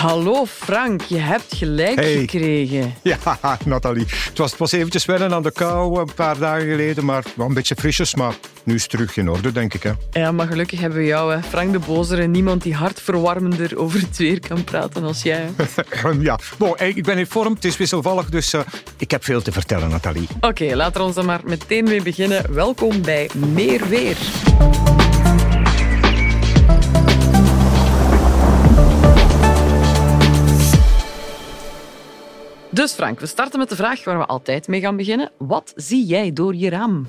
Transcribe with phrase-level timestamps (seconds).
[0.00, 2.14] Hallo Frank, je hebt gelijk Hey.
[2.16, 2.94] gekregen.
[3.02, 3.16] Ja,
[3.64, 4.04] Nathalie.
[4.28, 7.46] Het was, het was eventjes wennen aan de kou een paar dagen geleden, maar wel
[7.46, 8.14] een beetje frisjes.
[8.14, 8.34] Maar
[8.64, 9.82] nu is het terug in orde, denk ik.
[9.82, 9.90] Hè.
[10.12, 11.42] Ja, maar gelukkig hebben we jou, hè.
[11.42, 12.26] Frank de Bozere.
[12.26, 15.48] Niemand die hartverwarmender over het weer kan praten als jij.
[15.56, 16.10] hè.
[16.20, 18.60] ja, bon, ik ben in vorm, het is wisselvallig, dus eh,
[18.96, 20.28] ik heb veel te vertellen, Nathalie.
[20.40, 22.54] Oké, laten we ons dan maar meteen mee beginnen.
[22.54, 24.16] Welkom bij Meer Weer.
[32.78, 35.30] Dus Frank, we starten met de vraag waar we altijd mee gaan beginnen.
[35.38, 37.06] Wat zie jij door je raam?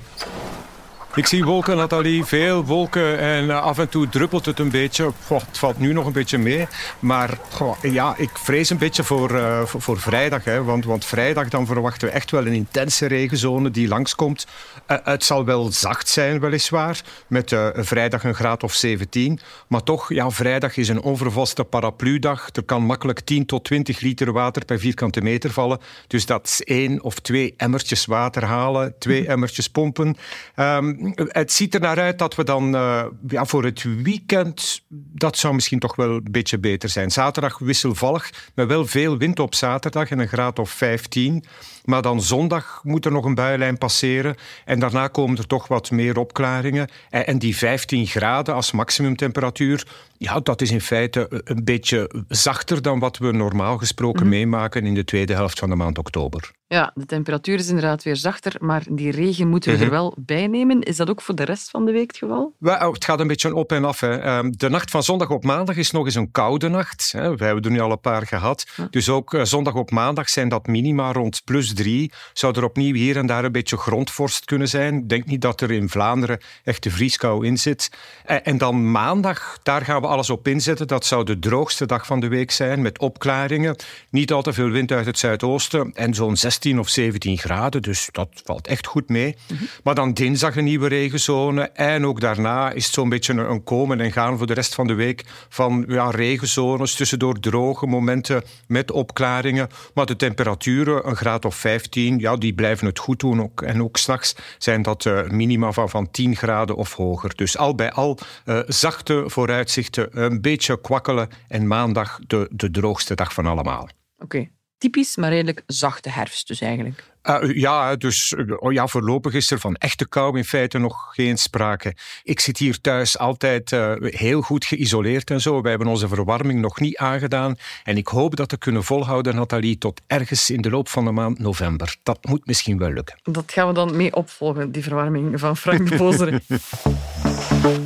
[1.14, 5.12] Ik zie wolken, Nathalie, veel wolken en eh, af en toe druppelt het een beetje.
[5.26, 6.66] Goh, het valt nu nog een beetje mee,
[6.98, 10.44] maar goh, ja, ik vrees een beetje voor, eh, voor, voor vrijdag.
[10.44, 14.46] Hè, want, want vrijdag dan verwachten we echt wel een intense regenzone die langskomt.
[14.86, 19.40] Eh, het zal wel zacht zijn, weliswaar, met vrijdag een graad of 17.
[19.66, 22.48] Maar toch, ja, vrijdag is een onvervaste parapludag.
[22.52, 25.80] Er kan makkelijk 10 tot 20 liter water per vierkante meter vallen.
[26.06, 30.16] Dus dat is één of twee emmertjes water halen, twee emmertjes pompen.
[30.54, 34.82] Ehm, het ziet er naar uit dat we dan eh, ja, voor het weekend,
[35.14, 37.10] dat zou misschien toch wel een beetje beter zijn.
[37.10, 41.44] Zaterdag wisselvallig, met wel veel wind op zaterdag en een graad of 15.
[41.84, 44.34] Maar dan zondag moet er nog een builijn passeren.
[44.64, 46.88] En daarna komen er toch wat meer opklaringen.
[47.10, 49.86] En, en die 15 graden als maximumtemperatuur,
[50.18, 54.94] ja, dat is in feite een beetje zachter dan wat we normaal gesproken meemaken in
[54.94, 56.50] de tweede helft van de maand oktober.
[56.66, 59.84] Ja, de temperatuur is inderdaad weer zachter, maar die regen moeten we Mhm.
[59.84, 60.80] er wel bij nemen.
[60.80, 62.54] Is dat ook voor de rest van de week het geval?
[62.60, 64.00] Oh, Het gaat een beetje op en af.
[64.00, 64.18] Hè.
[64.18, 67.08] Ehm, De nacht van zondag op maandag is nog eens een koude nacht.
[67.12, 67.36] hè.
[67.36, 68.66] We hebben er nu al een paar gehad.
[68.90, 72.12] Dus ook eh, zondag op maandag zijn dat minima rond plus drie.
[72.32, 74.94] Zou er opnieuw hier en daar een beetje grondvorst kunnen zijn.
[74.94, 77.90] Ik denk niet dat er in Vlaanderen echt de vrieskou in zit.
[78.24, 80.86] Eh, En dan maandag, daar gaan we alles op inzetten.
[80.86, 83.76] Dat zou de droogste dag van de week zijn, met opklaringen.
[84.10, 87.82] Niet al te veel wind uit het zuidoosten en zo'n 16 of 17 graden.
[87.82, 89.36] Dus dat valt echt goed mee.
[89.84, 91.62] Maar dan dinsdag een nieuwe regenzone.
[91.62, 94.74] En ook daarna is het zo'n beetje een, een komen en gaan voor de rest
[94.74, 99.68] van de week van ja, regenzones, tussendoor droge momenten met opklaringen.
[99.94, 103.42] Maar de temperaturen, een graad of 15, ja, die blijven het goed doen.
[103.42, 107.36] Ook, en ook s'nachts zijn dat eh, minima van, van 10 graden of hoger.
[107.36, 111.28] Dus al bij al eh, zachte vooruitzichten, een beetje kwakkelen.
[111.48, 113.88] En maandag de, de droogste dag van allemaal.
[114.18, 114.48] Oké,
[114.80, 117.08] typisch, maar redelijk zachte herfst dus eigenlijk.
[117.24, 121.08] Uh, ja, dus uh, oh ja, voorlopig is er van echte kou in feite nog
[121.14, 121.94] geen sprake.
[122.22, 125.60] Ik zit hier thuis altijd uh, heel goed geïsoleerd en zo.
[125.62, 127.56] Wij hebben onze verwarming nog niet aangedaan.
[127.84, 131.10] En ik hoop dat we kunnen volhouden, Nathalie, tot ergens in de loop van de
[131.10, 131.96] maand november.
[132.02, 133.18] Dat moet misschien wel lukken.
[133.22, 136.40] Dat gaan we dan mee opvolgen, die verwarming van Frank de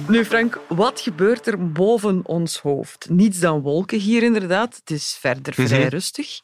[0.09, 3.07] nu Frank, wat gebeurt er boven ons hoofd?
[3.11, 4.77] Niets dan wolken hier inderdaad.
[4.77, 5.89] Het is verder vrij Mhm.
[5.89, 6.41] rustig.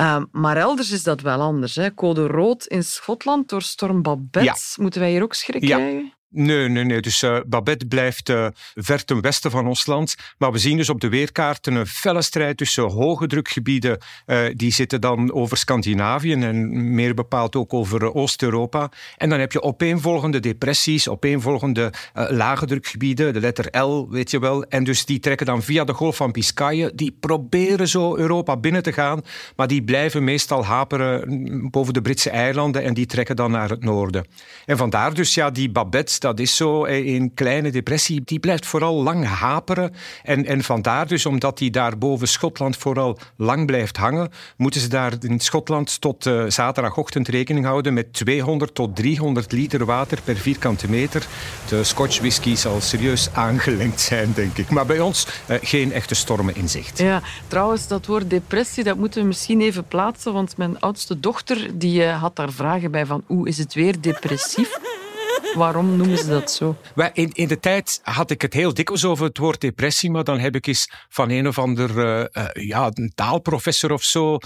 [0.00, 1.74] Uh, maar elders is dat wel anders.
[1.74, 1.94] Hè?
[1.94, 4.62] Code rood in Schotland door storm Babette.
[4.76, 5.76] Moeten wij hier ook schrik Ja.
[5.76, 6.12] krijgen?
[6.30, 7.00] Nee, nee, nee.
[7.00, 10.14] Dus uh, Babette blijft uh, ver ten westen van ons land.
[10.38, 13.98] Maar we zien dus op de weerkaarten een felle strijd tussen hoge drukgebieden.
[14.26, 18.90] Uh, die zitten dan over Scandinavië en meer bepaald ook over Oost-Europa.
[19.16, 23.32] En dan heb je opeenvolgende depressies, opeenvolgende lage drukgebieden.
[23.32, 24.64] De letter L, weet je wel.
[24.64, 26.96] En dus die trekken dan via de golf van Biscayen.
[26.96, 29.22] Die proberen zo Europa binnen te gaan.
[29.56, 32.82] Maar die blijven meestal haperen boven de Britse eilanden.
[32.82, 34.26] En die trekken dan naar het noorden.
[34.66, 38.22] En vandaar dus ja, die Babette dat is zo een kleine depressie.
[38.24, 39.94] Die blijft vooral lang haperen.
[40.22, 44.88] En, en vandaar dus, omdat die daar boven Schotland vooral lang blijft hangen, moeten ze
[44.88, 50.36] daar in Schotland tot uh, zaterdagochtend rekening houden met 200 tot 300 liter water per
[50.36, 51.26] vierkante meter.
[51.68, 54.70] De Scotch whisky zal serieus aangelengd zijn, denk ik.
[54.70, 56.98] Maar bij ons uh, geen echte stormen in zicht.
[56.98, 61.78] Ja, trouwens, dat woord depressie, dat moeten we misschien even plaatsen, want mijn oudste dochter
[61.78, 64.78] die, uh, had daar vragen bij van hoe is het weer depressief?
[65.54, 66.76] Waarom noemen ze dat zo?
[67.12, 70.38] In, in de tijd had ik het heel dikwijls over het woord depressie, maar dan
[70.38, 74.38] heb ik eens van een of ander uh, uh, ja, een taalprofessor of zo uh,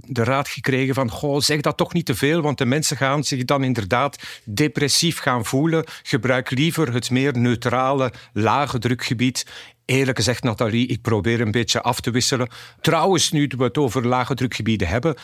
[0.00, 3.24] de raad gekregen van goh, zeg dat toch niet te veel, want de mensen gaan
[3.24, 5.84] zich dan inderdaad depressief gaan voelen.
[6.02, 9.46] Gebruik liever het meer neutrale, lage drukgebied.
[9.84, 12.48] Eerlijk gezegd, Nathalie, ik probeer een beetje af te wisselen.
[12.80, 15.16] Trouwens, nu we het over lage drukgebieden hebben,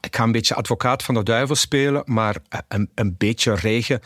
[0.00, 2.36] ik ga een beetje advocaat van de duivel spelen, maar
[2.68, 4.00] een, een beetje regen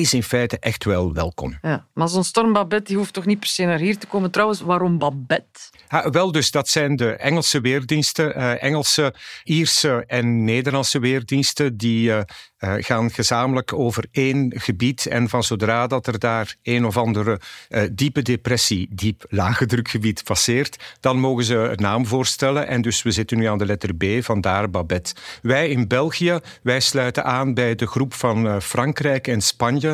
[0.00, 1.58] is in feite echt wel welkom.
[1.62, 4.30] Ja, maar zo'n storm Babette die hoeft toch niet per se naar hier te komen?
[4.30, 5.60] Trouwens, waarom Babette?
[5.88, 9.14] Ja, wel, dus dat zijn de Engelse weerdiensten, uh, Engelse,
[9.44, 12.20] Ierse en Nederlandse weerdiensten, die uh,
[12.58, 15.06] uh, gaan gezamenlijk over één gebied.
[15.06, 17.40] En van zodra dat er daar een of andere
[17.92, 22.66] diepe depressie, diep lage drukgebied passeert, dan mogen ze een naam voorstellen.
[22.66, 25.14] En dus we zitten nu aan de letter B, vandaar Babette.
[25.42, 29.85] Wij in België, wij sluiten aan bij de groep van Frankrijk en Spanje,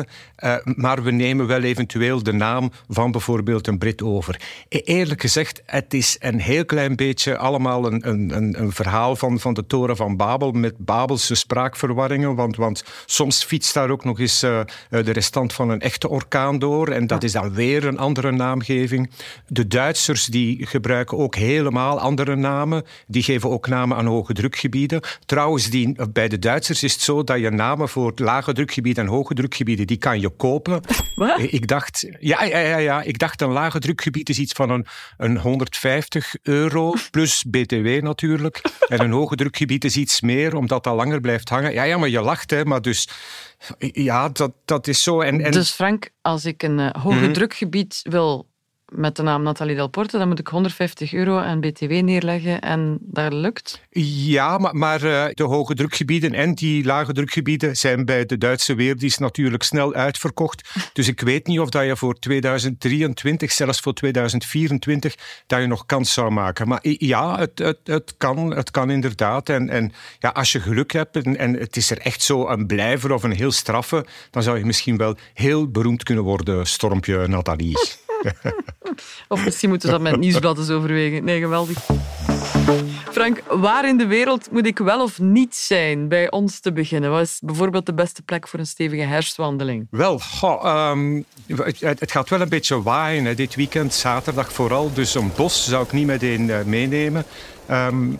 [0.63, 4.41] maar we nemen wel eventueel de naam van bijvoorbeeld een Brit over.
[4.69, 9.39] E eerlijk gezegd, het is een heel klein beetje allemaal een, een, een, verhaal van,
[9.39, 12.35] van de toren van Babel met Babelse spraakverwarringen.
[12.35, 14.59] Want, want soms fietst daar ook nog eens uh,
[14.89, 16.87] de restant van een echte orkaan door.
[16.87, 19.11] En dat is dan weer een andere naamgeving.
[19.47, 22.83] De Duitsers die gebruiken ook helemaal andere namen.
[23.07, 25.01] Die geven ook namen aan hoge drukgebieden.
[25.25, 29.09] Trouwens, die, bij de Duitsers is het zo dat je namen voor lage drukgebieden en
[29.09, 29.33] hoge
[29.75, 30.81] drukgebieden, die kan je kopen.
[31.15, 31.39] Wat?
[31.39, 34.85] Ik dacht, ja, ja, ja, ja, ik dacht een lage drukgebied is iets van een,
[35.17, 38.61] een 150 euro plus BTW natuurlijk.
[38.93, 41.73] En een hoge drukgebied is iets meer, omdat dat langer blijft hangen.
[41.73, 43.07] Ja, ja, maar je lacht, hè, maar dus...
[43.79, 45.21] Ja, dat, dat is zo.
[45.21, 45.51] En, en...
[45.51, 48.47] Dus Frank, als ik een uh, hoge mm drukgebied wil
[48.95, 53.33] met de naam Nathalie Delporte, dan moet ik 150 euro aan BTW neerleggen en dat
[53.33, 53.81] lukt?
[53.89, 58.75] Ja, maar, maar uh, de hoge drukgebieden en die lage drukgebieden zijn bij de Duitse
[58.75, 60.61] weerdienst natuurlijk snel uitverkocht.
[60.93, 65.15] Dus ik weet niet of dat je voor 2023, zelfs voor 2024,
[65.47, 66.67] dat je nog kans zou maken.
[66.67, 69.49] Maar ja, het, het, het, kan, het kan inderdaad.
[69.49, 72.67] En, en ja, als je geluk hebt en, en het is er echt zo een
[72.67, 77.27] blijver of een heel straffe, dan zou je misschien wel heel beroemd kunnen worden, Stormpje
[77.27, 77.77] Nathalie.
[79.27, 81.23] Of misschien moeten we dat met nieuwsblad eens overwegen.
[81.23, 81.77] Nee, geweldig.
[83.11, 87.11] Frank, waar in de wereld moet ik wel of niet zijn bij ons te beginnen?
[87.11, 89.87] Wat is bijvoorbeeld de beste plek voor een stevige herfstwandeling?
[89.89, 90.21] Wel,
[90.65, 91.25] um,
[91.79, 94.93] het, gaat wel een beetje waaien dit weekend, zaterdag vooral.
[94.93, 97.25] Dus een bos zou ik niet meteen uh, meenemen.
[97.71, 98.19] Um,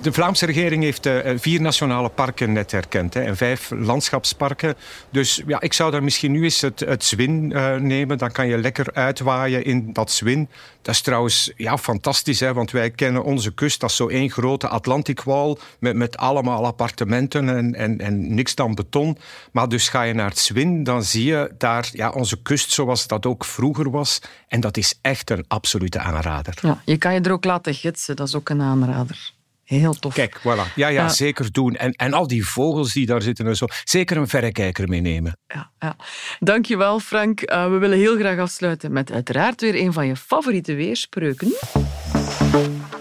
[0.00, 4.74] de Vlaamse regering heeft uh, vier nationale parken net erkend hè, en vijf landschapsparken.
[5.10, 8.18] Dus ja, ik zou daar misschien nu eens het, het Zwin uh, nemen.
[8.18, 10.48] Dan kan je lekker uitwaaien in dat Zwin.
[10.82, 13.82] Dat is trouwens ja, fantastisch, hè, want wij kennen onze kust.
[13.82, 19.18] Is zo één grote Atlantikwal met, met allemaal appartementen en, en, en niks dan beton.
[19.52, 23.06] Maar dus ga je naar het Zwin, dan zie je daar ja, onze kust zoals
[23.06, 24.20] dat ook vroeger was.
[24.48, 26.58] En dat is echt een absolute aanrader.
[26.60, 29.32] Ja, je kan je er ook laten gidsen, dat is ook een aanrader.
[29.78, 30.14] Heel tof.
[30.14, 30.74] Kijk, voilà.
[30.74, 31.74] Ja, ja, zeker doen.
[31.74, 33.66] En, en al die vogels die daar zitten en zo.
[33.84, 35.38] Zeker een verrekijker meenemen.
[35.46, 35.96] Ja, ja.
[36.38, 37.50] Dankjewel, Frank.
[37.50, 41.52] Uh, we willen heel graag afsluiten met uiteraard weer een van je favoriete weerspreuken.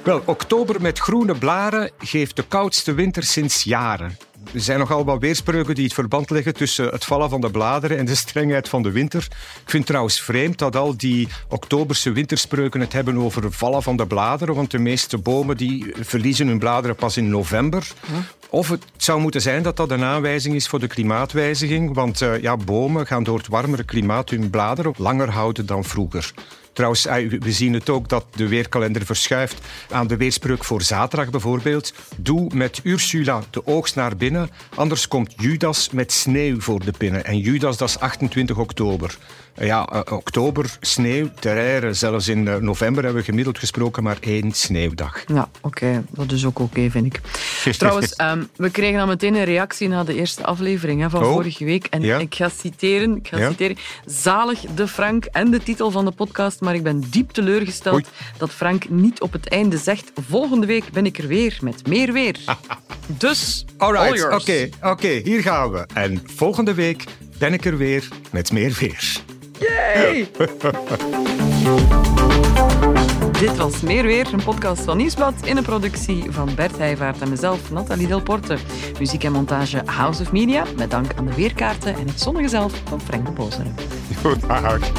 [0.04, 4.18] Wel, oktober met groene blaren geeft de koudste winter sinds jaren.
[4.54, 7.98] Er zijn nogal wat weerspreuken die het verband leggen tussen het vallen van de bladeren
[7.98, 9.24] en de strengheid van de winter.
[9.24, 13.84] Ik vind het trouwens vreemd dat al die oktoberse winterspreuken het hebben over het vallen
[13.84, 17.88] van de bladeren, want de meeste bomen die verliezen hun bladeren pas in november.
[18.50, 22.42] Of het zou moeten zijn dat dat een aanwijzing is voor de klimaatwijziging, want uh,
[22.42, 26.34] ja, bomen gaan door het warmere klimaat hun bladeren langer houden dan vroeger.
[26.74, 27.04] Trouwens,
[27.40, 31.94] we zien het ook dat de weerkalender verschuift aan de weerspreuk voor zaterdag bijvoorbeeld.
[32.18, 37.26] Doe met Ursula de oogst naar binnen, anders komt Judas met sneeuw voor de pinnen.
[37.26, 39.18] En Judas, dat is 28 oktober.
[39.54, 41.96] Eh, ja, uh, oktober, sneeuw, terrein.
[41.96, 45.24] Zelfs in uh, november hebben we gemiddeld gesproken maar één sneeuwdag.
[45.28, 45.68] Ja, oké.
[45.68, 46.04] Okay.
[46.10, 47.22] Dat is ook oké, okay, vind ik.
[47.78, 51.32] Trouwens, um, we kregen dan meteen een reactie na de eerste aflevering hè, van oh,
[51.32, 51.86] vorige week.
[51.86, 52.18] En ja?
[52.18, 53.50] ik ga citeren, ik ga ja?
[53.50, 53.78] citeren.
[54.06, 58.06] Zalig de Frank en de titel van de podcast, maar ik ben diep teleurgesteld Oei.
[58.38, 62.14] dat Frank niet op het einde zegt volgende week ben ik er weer met meer
[62.14, 62.36] weer.
[63.08, 65.86] dus, Alright, oké, oké, okay, hier gaan we.
[65.94, 67.04] En volgende week
[67.38, 69.22] ben ik er weer met meer weer.
[69.60, 70.32] Yay!
[73.44, 77.30] Dit was Meer Weer, een podcast van Nieuwsblad in een productie van Bert Heijvaart en
[77.30, 78.58] mezelf, Nathalie Delporte.
[79.00, 82.82] Muziek en montage House of Media, met dank aan de weerkaarten en het zonnige zelf
[82.88, 83.70] van Frank de Bozere.
[84.22, 84.92] Goed, dag.